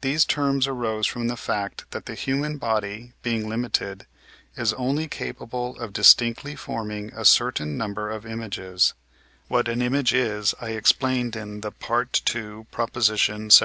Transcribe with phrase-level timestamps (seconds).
[0.00, 4.04] These terms arose from the fact, that the human body, being limited,
[4.56, 8.94] is only capable of distinctly forming a certain number of images
[9.46, 12.66] (what an image is I explained in the II.
[13.48, 13.64] xvii.